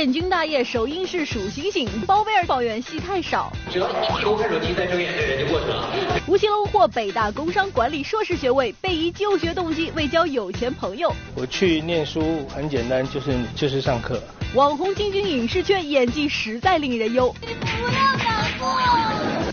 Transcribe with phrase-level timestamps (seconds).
[0.00, 3.52] 建军大业首映式数星星，包贝尔抱怨戏太少。
[3.70, 5.90] 只要一低头看手机再睁眼，这人就过去了。
[6.26, 11.14] 吴奇隆获北大工商管理硕士学位，被疑就学动机未交有钱朋友。
[11.34, 14.18] 我去念书很简单，就是就是上课。
[14.54, 17.34] 网红进军影视圈，演技实在令人忧。
[17.42, 18.80] 你不要难过。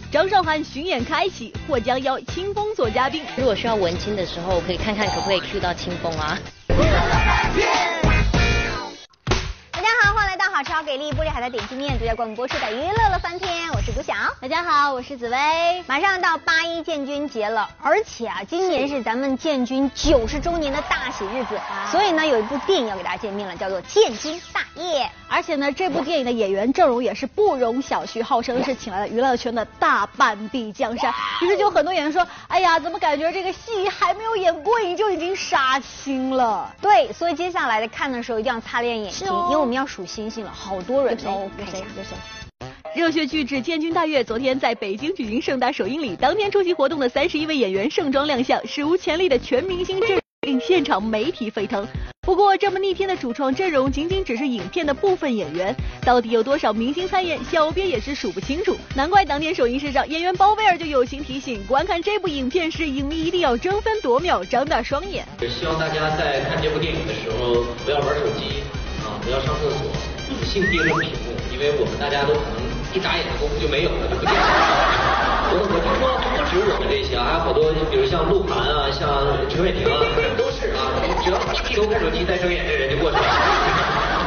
[0.10, 3.22] 张韶涵巡演开启，或将邀清风做嘉宾。
[3.36, 6.40] 如果需要文青的时候，可以看看可不可以 Q 到清风啊。
[10.58, 14.18] 大家好，欢迎来到好吃好给力玻璃海的点心面，独家广播出的娱乐乐翻天，我是独享。
[14.42, 15.38] 大家好，我是紫薇。
[15.86, 21.60] 马上到八一建军节了，而且啊，今年是咱们建军九十周年的大喜日子，
[21.92, 25.04] 所以呢，有一部电影要给大家见面了，叫做《建军大业》。
[25.30, 31.14] 而且呢，这部电影的演员阵容也是不容小觑，号称是请来了娱乐圈的大半壁江山。
[31.42, 36.74] 于是就很多演员说，哎呀，怎么感觉这个戏还没有演过瘾就已经杀青了？
[36.82, 41.50] 对，所以接下来的看的时候一定要擦亮眼睛，因为我们要数星星了，好多人哦。
[41.60, 41.80] 有谁？
[41.98, 42.16] 有谁？
[42.96, 51.86] 热血巨制《建军大业》昨天在北京举行盛大首映礼，当天出席活动的三十一位演员盛装亮相，史无前例的全明星阵令现场媒体沸腾。
[52.22, 58.76] 不过，这么逆天的主创阵容仅仅只是影片的部分演员，到底有多少明星参演，小编也是数不清楚。
[58.96, 65.24] 难怪当天首映式上，演员包贝尔就友情提醒：观看这部影片时，影迷一定要争分夺秒，张大双眼。
[65.40, 68.64] 也希望大家在看这部电影的时候，不要玩手机
[69.06, 69.92] 啊，不要上厕所，
[70.36, 74.42] 仔细盯着屏幕，因为我们大家都可能一眨眼的功夫就没有了，就不见了。
[75.50, 79.08] 我我听说不止我们这些啊，还有好多，比如像鹿晗啊，像
[79.48, 79.96] 陈伟霆啊，
[80.38, 80.92] 都是啊，
[81.24, 83.24] 只要一低头看手机再睁眼，这人就过去了。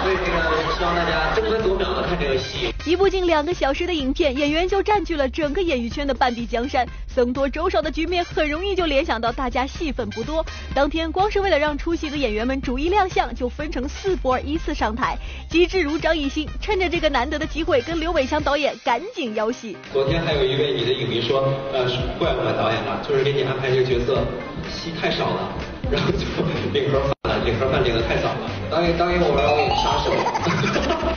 [0.02, 2.72] 所以这个希望大家争分夺秒的看这个戏。
[2.86, 10.44] 一部近两个小时的影片，演员就占据了整个演艺圈的半壁江山，僧多粥少的局面很容易就联想到大家戏份不多。
[10.74, 15.18] 当天光是为了让出戏的演员们逐一亮相，就分成四波依次上台。
[15.50, 19.76] 机智如张艺兴，趁着这个难得的机会，跟刘伟强导演赶紧邀戏。
[19.92, 21.84] 昨天还有一位你的影迷说，呃，
[22.18, 24.24] 怪我们导演了，就是给你安排这个角色，
[24.70, 25.52] 戏太少了，
[25.90, 26.24] 然后就
[26.72, 26.98] 领盒
[27.44, 28.50] 领盒饭领的太早了。
[28.70, 30.12] 导演，导演，我要演杀手。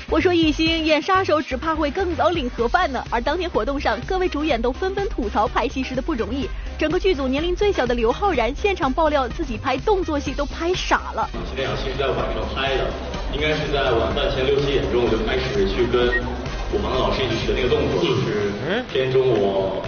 [0.10, 3.04] 我说艺兴演杀手只怕会更早领盒饭呢。
[3.10, 6.48] 而当天活动上，各位主演都纷纷吐槽拍戏时的不容易。
[6.78, 11.30] 整个剧组年龄最小的刘昊然现场爆料自己拍动作戏都拍傻了。
[11.56, 12.86] 这两戏是在晚上拍的，
[13.34, 16.24] 应该是在晚饭前六七点钟我就开始去跟
[16.72, 19.82] 我们老师一起学那个动作，就是片中我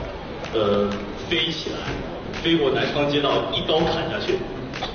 [0.54, 0.90] 呃
[1.28, 1.78] 飞起来，
[2.44, 4.38] 飞过南昌街道，一刀砍下去。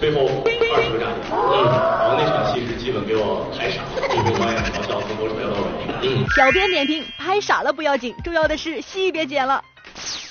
[0.01, 0.27] 背后
[0.75, 5.67] 二十个炸点，嗯，然后那场戏是基本给我拍傻了，就给导演嘲笑从头拍到尾。
[6.03, 9.63] 嗯，小编点评：拍傻了不要紧，重要的是戏别剪了。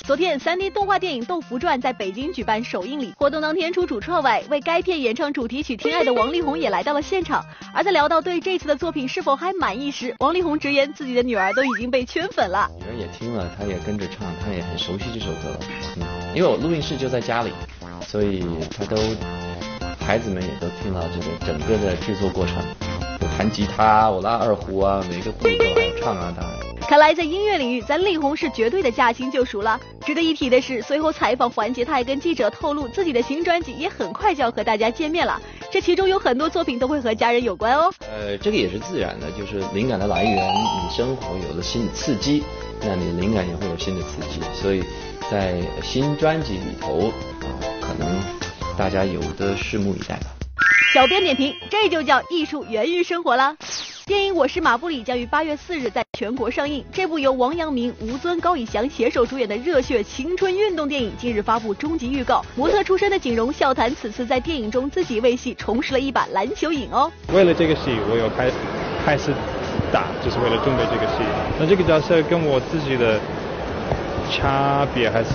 [0.04, 7.46] 昨天，3D 动画电影《豆腐传》在北京举办首映礼，活动当天除主创外，为该片演唱主题曲《听爱》的王力宏也来到了现场。
[7.76, 12.68] 而在聊到对这次的作品是否还满意时，王力宏直言自己的女儿都已经被圈粉了。
[12.80, 15.60] 女儿也听了，她也跟着唱，她也很熟悉这首歌了。
[15.98, 16.04] 嗯，
[16.36, 17.52] 因为我录音室就在家里，
[18.06, 18.46] 所以
[18.76, 18.98] 他都。
[20.00, 22.56] 孩子们也都听到这个整个的制作过程，
[23.22, 26.60] 我弹吉他，我拉二胡啊，每个部分都还有唱啊，当然。
[26.88, 29.80] 看来在音乐领域，咱力宏是绝对的驾轻就熟了。
[30.04, 35.40] 值得一提的是，随后采访环节，他还跟记者透露，自己的新专辑也很快就要和大家见面了。
[35.70, 37.94] 这其中有很多作品都会和家人有关哦。
[38.00, 42.44] 呃，这个也是自然的，就是灵感的来源，你生活有了新的刺激，
[42.82, 44.42] 那你灵感也会有新的刺激。
[44.60, 44.84] 所以
[45.30, 47.12] 在新专辑里头
[47.42, 47.48] 啊，
[47.90, 48.08] 可能。
[48.78, 50.28] 大家有的拭目以待吧。
[50.94, 53.56] 小编点评：这就叫艺术源于生活啦。
[54.06, 56.86] 电影《我是马布里》将于八月四日在全国上映。
[56.92, 62.44] 这部由王阳明、吴尊、高以翔携手主演的热血青春运动电影近日发布终极预告。
[62.56, 67.12] 模特出身的景荣笑谈此次在电影中自己为戏重拾了一把篮球瘾哦。
[67.34, 68.52] 为了这个戏，我有开
[69.04, 69.32] 开始
[69.92, 71.24] 打，就是为了准备这个戏。
[71.60, 73.20] 那这个角色跟我自己的
[74.32, 75.32] 差别还是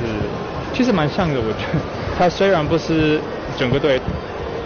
[0.72, 2.03] 其实蛮像的，我觉得。
[2.16, 3.20] 他虽然不是
[3.58, 4.00] 整个队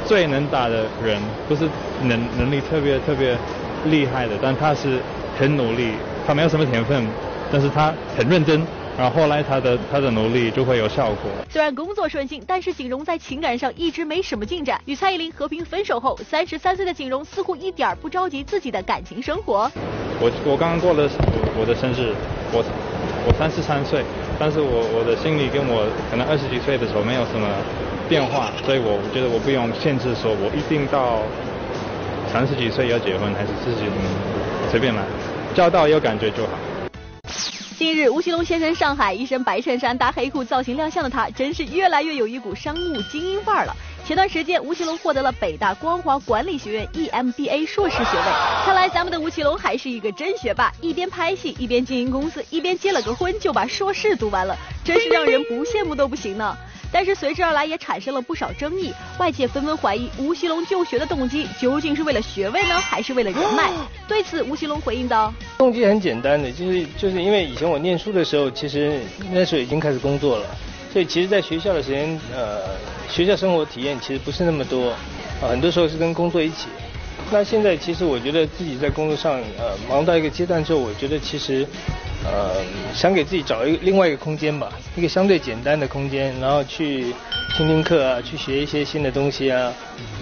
[0.06, 1.68] 最能打的人，不是
[2.02, 3.36] 能能力特别特别
[3.86, 4.98] 厉害的，但他是
[5.38, 5.92] 很努力。
[6.26, 7.06] 他没有什么天分，
[7.50, 8.60] 但是他很认真。
[8.98, 11.30] 然后后来他的他的努力就会有效果。
[11.48, 14.80] 虽然工作顺心，但是景荣在情感上一直没什么进展。
[14.86, 19.70] 与蔡依林和平分手后，三十三岁的景荣似乎一点不着急自己的感情生活。
[20.20, 21.08] 我我刚刚过了
[21.56, 22.12] 我的生日，
[22.52, 22.62] 我
[23.28, 24.02] 我三十三岁。
[24.40, 27.46] 但是我我的心理跟我可能二十几岁的时候没有什么
[28.08, 31.20] 变化，所以我觉得我不用限制说我一定到
[32.32, 33.84] 三十几岁要结婚，还是自己
[34.70, 35.02] 随便来，
[35.54, 36.52] 交到有感觉就好。
[37.76, 43.76] 近日，吴奇隆现身上海，一身白衬衫搭黑裤造型亮相的他，真是越来越有一股商务精英范儿了。
[44.08, 48.24] 前段时间，吴奇隆获得了北大光华管理学院 EMBA 硕士学位。
[48.64, 56.56] 看来咱们的吴奇隆还是一个真学霸，一边拍戏一边经营公司，一边结了个婚就把硕士读完了，真是让人不羡慕都不行呢。
[56.90, 63.70] 但是随之而来也产生了不少争议，外界纷纷怀疑吴奇隆就学的动机究竟是为了学位呢，还是为了人脉？
[64.08, 70.46] 对此，吴奇隆回应道：动机很简单的，就是就是因为以前我念书的时候，其实那时候已经开始工作了。
[70.92, 72.60] 所以其实，在学校的时间，呃，
[73.08, 74.90] 学校生活体验其实不是那么多，
[75.40, 76.68] 啊，很多时候是跟工作一起。
[77.30, 81.66] 那现在其实我觉得自己在工作上，呃，忙到一个阶段之后，我觉得其实，
[82.24, 82.62] 呃，
[82.94, 87.12] 想给自己找一个另外一个空间吧，一个相对简单的空间，然后去
[87.54, 89.70] 听听课啊，去学一些新的东西啊，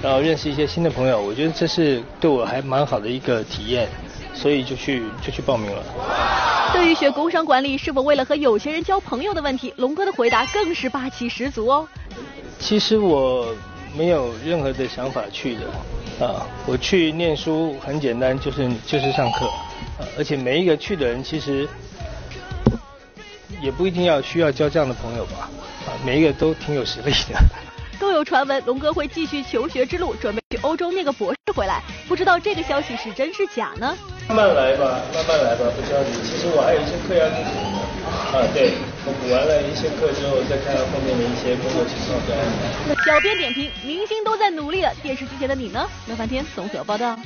[0.02, 3.88] 然后认识一些新的朋友，我觉得这是对我还蛮好的一个体验，
[4.36, 5.82] 所以就去就去报名了。
[6.72, 11.88] 对于学工商管理是否为了和有钱人交朋友的问题，龙哥的回答更是霸气十足哦。
[12.58, 13.54] 其实我
[13.96, 19.48] 没有任何的想法去的啊，我去念书很简单，就是就是上课，
[20.18, 21.66] 而且每一个去的人其实
[23.62, 25.48] 也不一定要需要交这样的朋友吧，
[25.86, 27.38] 啊，每一个都挺有实力的。
[27.98, 31.82] 更有传闻，龙哥会继续求学之路，准备去欧洲念个博士回来。
[32.06, 33.96] 不知道这个消息是真是假呢？
[34.28, 36.12] 慢慢来吧，慢慢来吧，不着急。
[36.24, 37.78] 其实我还有一些课要去补呢。
[38.34, 38.74] 啊，对，
[39.06, 42.94] 我补完了一些课之后，再看看后面的一些工作情况再安排。
[43.06, 45.88] 小编点评：明星都在努力了，电视机前的你呢？
[46.08, 47.16] 乐翻天综合报道。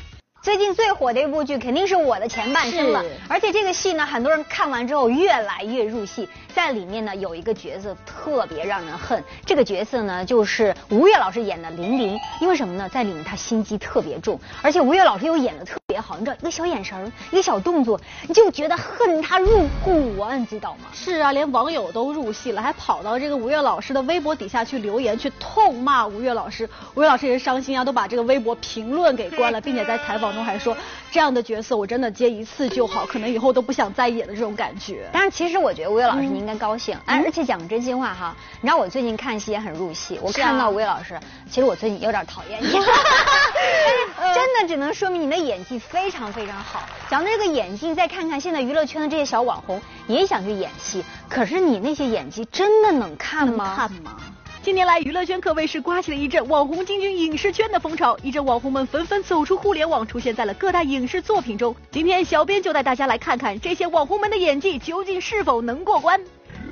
[0.42, 6.26] 最近最火的一部剧肯定是我的前半生了，而且这个戏呢，很多人看完之后越来越入戏。
[6.54, 12.18] 在里面呢，有一个角色特别让人恨，这个角色呢就是吴越老师演的玲玲。
[12.40, 12.88] 因为什么呢？
[12.88, 20.88] 在里面他心机特别重，而且吴越老师又演的特别好，你知道一个小眼神一个小动作，你就觉得恨他入骨啊，你知道吗？
[20.94, 26.68] 是啊，连网友都入戏了，还跑到这个吴越老师的微博底下去留言，去痛骂吴越老师。
[26.94, 30.29] 吴越老师也是伤心啊，都把这个微博评论给关了， 并且在采访。
[30.32, 30.76] 中还说
[31.10, 35.08] 这样的角色我真的接一次就好，可能以后都不想再演的这种感觉。
[35.12, 41.18] 但是其实我觉得吴越老师你应该高兴，哎，而且讲真心话哈，你知道我最近看戏也很入戏，我看到吴越老师，
[41.50, 42.70] 其实我最近有点讨厌你
[44.34, 46.82] 真的只能说明你的演技非常非常好。
[47.10, 53.74] 讲到这个演技，再看看现在娱乐圈的这些小网红也想去演戏，可是你那些演技真的能看吗？
[53.76, 54.16] 看吗？
[54.62, 61.74] 近年来，娱乐圈可谓是刮起了一阵网红进军影视圈的风潮，一阵网红们纷纷走出互联网，出现在了各大影视作品中。
[61.90, 66.20] 今天，小编就带大家来看看这些网红们的演技究竟是否能过关。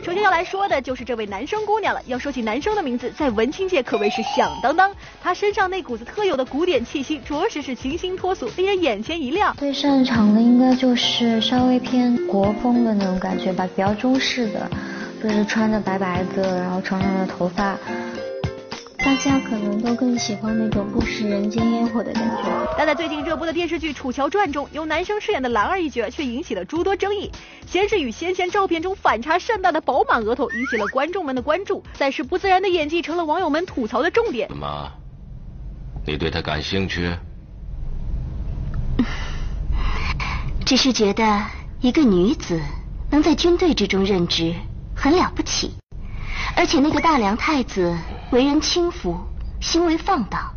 [0.05, 2.01] 首先要来说的就是这位男生姑娘了。
[2.07, 4.95] 要说起男生的名字，在文青界可谓是响当当。
[5.23, 9.57] 他身上那股子特有的古典气息，着实是清新脱俗，令人眼前一亮。
[9.57, 14.71] 最擅长的应该就是稍微偏国风的那种感觉吧，比较中式的。
[15.23, 17.77] 就是穿的白白的，然后长长的头发，
[18.99, 22.45] 大家可能都更喜欢那种不食人间烟火的感觉。
[22.77, 27.33] 但在最近热播的电视剧《楚乔传》中，由男生饰演的兰儿一角却引起了诸多争议。
[27.67, 34.49] 先是与先前照片中反差甚大的饱满额头引起了观众们的关注，再是不自然的演技成了网友们吐槽的重点。
[34.49, 34.89] 怎么？
[36.07, 37.13] 你对他感兴趣？
[40.65, 41.43] 只是觉得
[41.81, 42.61] 一个女子
[43.11, 44.55] 能在军队之中任职。
[45.01, 45.71] 很了不起，
[46.57, 47.97] 而且那个大梁太子
[48.33, 49.17] 为人轻浮，
[49.61, 50.53] 行为放荡，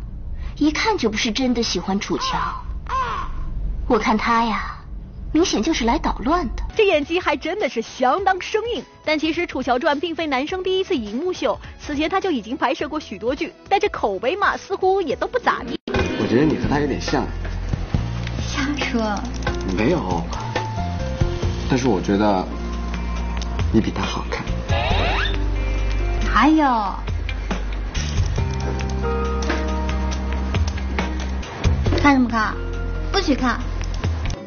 [0.56, 2.36] 一看就不是真的喜欢楚乔。
[3.86, 4.78] 我看他呀，
[5.32, 6.64] 明显就是来捣乱的。
[6.74, 8.82] 这演技还真的是相当生硬。
[9.04, 15.78] 但其实《楚乔传》并非男生第一次荧幕秀，此前他就已经拍摄过许多剧，但这口碑嘛，似乎也都不咋地。
[16.20, 17.24] 我觉得你和他有点像。
[18.40, 19.16] 瞎说。
[19.76, 20.20] 没有。
[21.70, 22.44] 但是我觉得。
[23.72, 24.44] 你比他好看。
[26.30, 26.64] 还有，
[31.96, 32.54] 看什么看？
[33.10, 33.58] 不许看！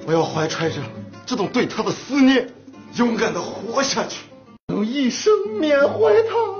[0.05, 0.75] 我要怀揣着
[1.25, 2.47] 这种对他的思念，
[2.95, 4.25] 勇敢的活下去，
[4.67, 6.54] 用一生缅怀他。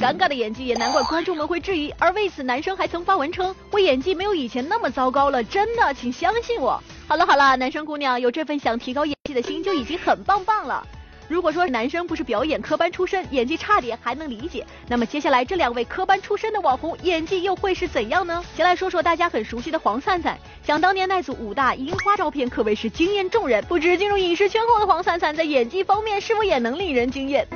[0.00, 6.80] 尴尬的演技也难怪观众们会质疑，而为此男生还曾发文称我演技没有以前那么糟糕了，真的，请相信我。
[7.08, 10.86] 好了好了，男生姑娘有这份想提高演技的心就已经很棒棒了。
[11.26, 18.42] 如果说男生不是表演科班出身，演技差点还能理解，那么接下来这两位科班出身的网红演技又会是怎样呢？
[18.56, 23.64] 先来说说大家很熟悉的黄灿灿，想当年那组五大樱花照片可谓是惊艳众人。
[23.64, 27.46] 不知进入影视圈后的黄灿灿在演技方面是否也能令人惊艳？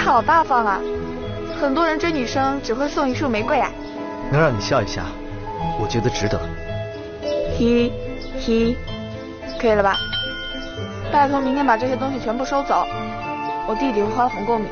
[0.00, 0.80] 好大方啊！
[1.60, 3.70] 很多人追女生只会送一束玫瑰啊。
[4.32, 5.04] 能让你笑一下，
[5.78, 6.40] 我觉得值得。
[7.58, 7.92] He
[8.40, 8.76] he，
[9.60, 9.96] 可以了吧？
[11.12, 12.86] 拜托明天把这些东西全部收走，
[13.68, 14.68] 我弟弟会花红过敏。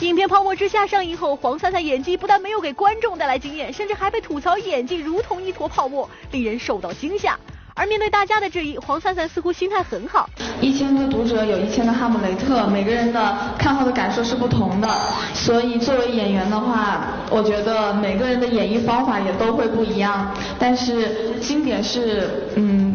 [0.00, 7.38] 影片《泡沫之夏》上映后，黄灿灿演技不但没有给观众带来惊艳，甚至还被吐槽演技如同一坨泡沫，令人受到惊吓。
[7.74, 10.28] 而面对大家的质疑，黄灿灿似乎心态很好。
[10.60, 14.88] 一千个读者有一千个哈姆雷特，每个人的看后的感受是不同的，
[15.34, 20.32] 所以作为演员的话，我觉得每个人的演绎方法也都会不一样。
[20.58, 22.93] 但是经典是，嗯。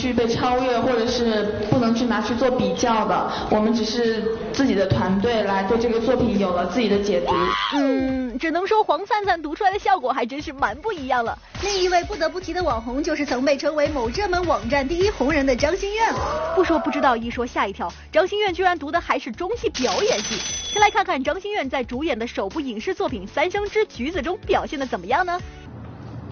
[0.00, 3.30] 去被超越，或者是不能去拿去做比较的。
[3.50, 7.34] 我们只是自己的团队来对这个作品有了自己的解读。
[7.74, 11.38] 嗯，只能说黄灿灿读出来的效果还真是蛮不一样了。
[11.62, 16.00] 另一位不得不提的网红就是曾被称为某热门网站第一红人的张馨月。
[16.56, 20.36] 不说不知道，一说吓一跳，张馨月居然读的还是中戏表演系。
[20.72, 25.38] 先来看看张馨月在主演的首部影视作品《三生之橘子》中表现的怎么样呢？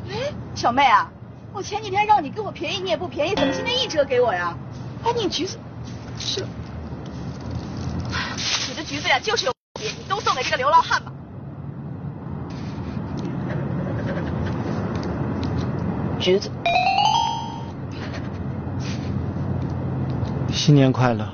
[0.08, 1.10] 哎，小妹啊。
[1.58, 4.56] 我前几天让你给我便宜，你也不便宜，怎么今天一折给我呀？
[5.02, 5.58] 哎，你橘子
[6.16, 6.46] 是，
[8.68, 11.12] 你的橘子呀就是有你都送给这个流浪汉吧。
[16.20, 16.48] 橘子，
[20.52, 21.28] 新年快乐。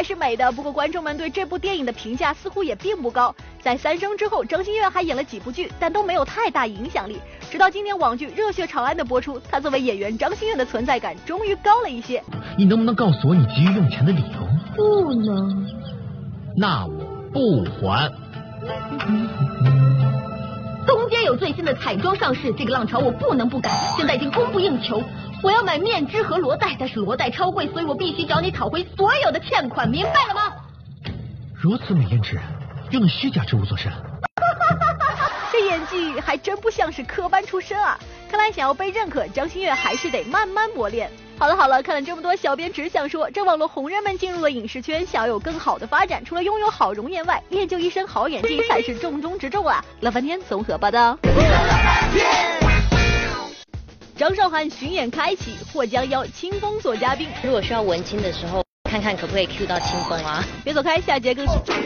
[0.00, 3.34] 还是美的，不过观众们对这部电影的评价似乎也并不高。
[3.60, 7.20] 在《三生》之后，张馨月还演了几部剧，但都没有太大影响力。
[7.50, 12.22] 直到今年网剧《热血长安》的播出，她作为演员张馨月的存在感终于高了一些。
[12.56, 14.38] 你能不能告诉我你急于用钱的理由？
[14.74, 15.66] 不能。
[16.56, 18.10] 那我不还。
[20.86, 25.02] 东街有最新的彩妆上市，这个浪潮我不能不赶，现在已经供不应求。
[25.42, 30.52] 我要买面脂和罗带，但是罗带超贵，所以我必须找你讨回所有的欠款，明白了吗？
[31.54, 32.42] 如此美艳之人，
[32.90, 33.90] 用虚假之物做甚？
[35.52, 37.98] 这演技还真不像是科班出身啊！
[38.30, 41.10] 看来想要被认可，张馨月还是得慢慢磨练。
[41.38, 49.82] 好了好了，看了这么多，小编只想说，这网络红人们进入了影视圈，想要有更好的发展，除了拥有好容颜外，练就一身好演技才是重中之重啊！
[50.00, 51.18] 乐翻天综合报道。
[54.20, 57.26] 张韶涵巡演开启，或将邀清风做嘉宾。
[57.42, 60.44] 如果需要文青的时候，看看可不可以 Q 到清风啊？
[60.62, 61.52] 别走开，下节更是。
[61.52, 61.82] 晚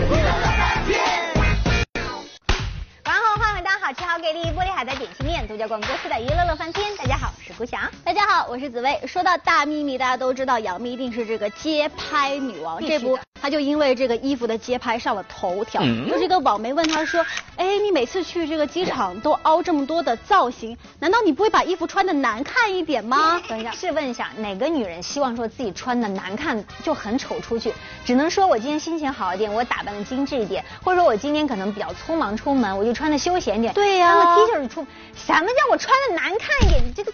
[3.05, 6.97] 上好，欢迎回到好吃好给力玻璃海的点心面独家广播四的娱乐乐翻天。
[6.97, 7.89] 大家好，我是胡翔。
[8.03, 9.01] 大家好，我是紫薇。
[9.07, 12.85] 说到大幂幂，大家都知道杨幂一定是这个街拍女王。
[12.85, 13.17] 这不。
[13.45, 17.23] 他就因为这个衣服的街拍上了头条，就这个网媒问他说
[17.57, 27.71] ：“哎，你每次去这个机场都凹这么多的造型，难道你不会把衣服穿的难看一点吗？”等一下，试问一下，哪个女人希望说自己穿的难看就很丑出去？
[28.07, 33.75] 只能说我今天心情好一点，我打扮的精致一点，或者说我今天可能比较匆忙出门，我就穿的休闲点。
[33.75, 36.83] 对呀，穿个 T 恤出，什么叫我穿的难看一点？
[36.83, 37.13] 你这个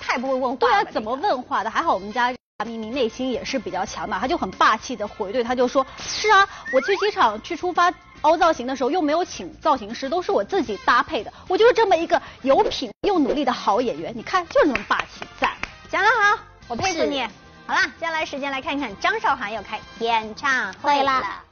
[0.00, 0.56] 太不会问话了。
[0.56, 1.68] 对啊，怎么问话的？
[1.68, 2.37] 还好我们家。
[2.58, 7.88] 大幂幂内心也是比较强的，她就很霸气的回怼，她就说：“是啊，我去机场去出发
[8.22, 11.32] 凹造型的时候，又没有请造型师，都是我自己搭配的。
[11.46, 14.12] 我就是这么一个有品又努力的好演员。
[14.12, 15.52] 你看，就是那么霸气，赞，
[15.88, 17.22] 讲得好，我佩服你。
[17.64, 21.47] 好啦，接下来时间来看看张韶涵要开演唱会了。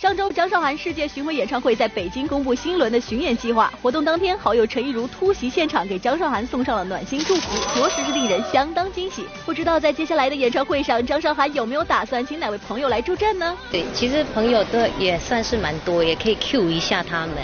[0.00, 3.72] 上周，张韶涵世界巡回演唱会在北京公布新一轮的巡演计划。
[3.82, 9.26] 活动当天，好友陈亦儒突袭现场，给张韶涵送上了暖心祝福，着实是令人相当惊喜。
[9.44, 13.58] 不知道在接下来的演唱会上，张韶涵有没有打算请哪位朋友来助阵呢？
[13.72, 17.34] 对，其实朋友都也算是蛮多，也可以 Q 一下他们。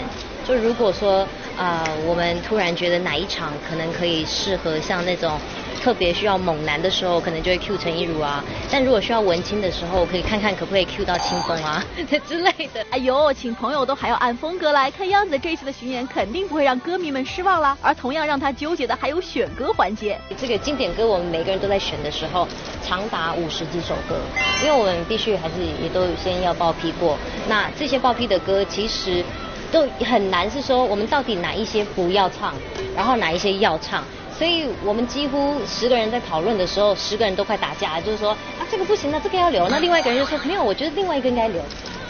[0.47, 5.37] 就如果说啊，我们突然觉得哪一场可能可以适合像那种。
[5.85, 8.43] 特别需要猛男的时候，可能就会 Q 陈一如啊。
[8.71, 11.85] 但如果需要文青的时候，可以看看可不可以 Q 到清风啊
[12.27, 12.83] 之类的。
[12.89, 17.77] 哎呦，请朋友都还要按风格来，看样子这次的巡演肯定不会让歌迷们失望啦。
[17.83, 20.19] 而同样让他纠结的还有选歌环节。
[20.35, 22.47] 这个经典歌我们每个人都在选的时候，
[22.83, 24.15] 长达五十几首歌，
[24.63, 27.15] 因为我们必须还是也都先要报批过。
[27.47, 29.23] 那这些报批的歌其实
[29.71, 32.55] 都很难，是说我们到底哪一些不要唱，
[32.95, 34.03] 然后哪一些要唱。
[34.37, 41.61] 所以我们几乎十个人在讨论的时候，十个人都快打架，就是说啊这个不行，那这个要留，那另外一个人就说没有，我觉得另外一个应该留，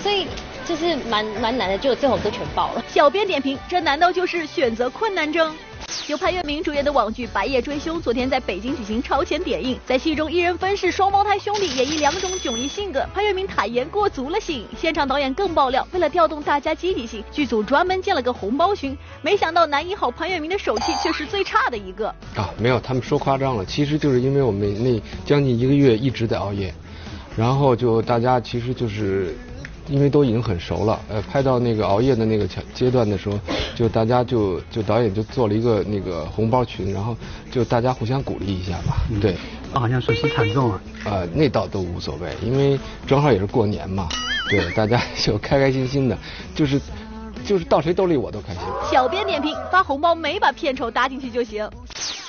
[0.02, 0.28] 所以
[0.66, 2.84] 就是蛮蛮难的，就最后都全爆了。
[2.88, 5.56] 小编点评：这难道就是选择困难症？
[6.08, 13.04] 由潘粤明主演的网剧《白夜追凶》昨天在北京举行超前点映，在戏中一人分饰双胞胎兄弟，演绎两种迥异性格。
[13.14, 18.96] 潘粤明坦言过足了瘾，现场导演更爆料，为了调动大家积极性，剧组专门建了个红包群。
[19.22, 22.08] 没想到男一号潘粤明的手气却是最差的一个。
[22.36, 26.74] 啊，没有，他们说夸张了，其实就是因为我们那将近一个月一直在熬夜，
[27.36, 29.36] 然后就大家其实就是。
[29.88, 33.40] 因为都已经很熟了，呃，拍到那个熬夜的那个阶段的时候，
[33.76, 37.16] 就大家就就导演就做了一个那个红包群，然后
[37.52, 38.98] 就大家互相鼓励一下吧。
[39.12, 39.36] 嗯、对，
[39.74, 40.82] 好像损失惨重啊。
[41.06, 44.10] 呃，那倒都无所谓，因为正好也是过年嘛，
[44.50, 46.18] 对， 大家就开开心心的，
[46.56, 46.82] 就是
[47.46, 48.64] 就是到谁兜里我都开心。
[48.92, 51.70] 小编点评：发红包没把片酬搭进去就行。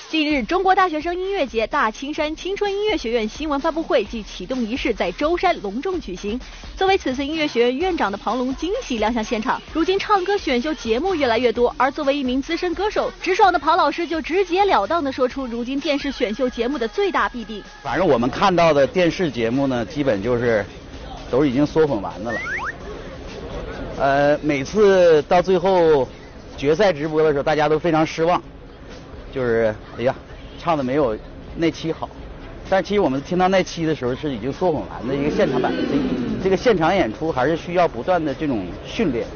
[0.09, 6.41] 近日，中国大学生音乐节大青山青春音乐学院新闻发布会暨启动仪式在舟山隆重举行。
[6.77, 9.61] 作为此次音乐学院院长的庞龙惊喜亮相现场。
[9.73, 17.61] 如今唱歌选秀节目越来越多，而作为一名资深歌手，直爽的庞老师就直截了当的说出如今电视选秀节目的最大弊病。
[17.83, 20.65] 反正我们看到的电视节目呢，基本就是
[21.33, 22.41] 都已经缩混完的了。
[23.99, 26.09] 呃，每次到最后
[26.57, 28.41] 决赛直播的时候，大家都非常失望。
[29.37, 30.15] 就是哎呀，
[30.59, 31.15] 唱的没有
[31.57, 32.09] 那期好，
[32.71, 35.83] 但其实我们听到那期的时候是已经缩混完的一个现场版的。
[36.43, 39.27] 这个现场演出还是需要不断的这种训练，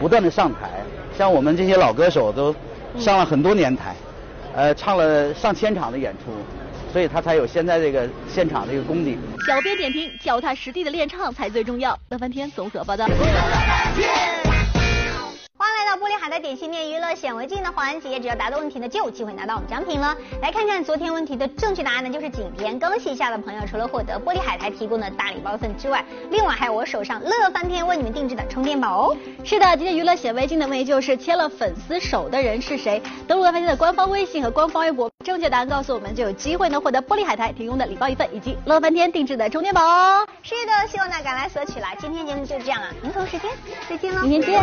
[0.00, 0.82] 不断的上台。
[1.16, 2.52] 像我们这些老歌手都
[2.98, 3.94] 上了很多年台，
[4.56, 6.32] 呃，唱了上千场的演出，
[6.92, 9.16] 所以他才有现在这个现场这个功底。
[9.46, 11.96] 小编点评：脚踏实地的练唱才最重要。
[12.10, 13.06] 乐翻天综合报道。
[16.40, 20.16] 点心面娱乐显微镜的环节，只要答对问题呢，就有机会拿到我们奖品了。
[20.40, 22.78] 来看看昨天问题的正确答案呢，就是景甜。
[22.78, 29.16] 恭喜一下的朋友，除了获得玻璃海苔提供的大礼包份之外，另外还有我手上乐翻天为你们定制的充电宝哦。
[29.44, 33.02] 是的，今天娱乐显微镜的问题就是切了粉丝手的人是谁？
[33.26, 40.24] 登录乐翻天的官方微信和官方微博，正确答案告诉我们，就有机会能获得玻璃海苔提供的礼包一份，以及乐翻天定制的充电宝哦。
[40.44, 41.92] 是的，希望大家赶来索取啦。
[41.98, 43.50] 今天节目就这样啊，明同时间
[43.90, 44.62] 再见喽，明天